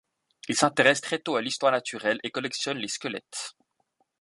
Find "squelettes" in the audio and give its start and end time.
2.87-3.55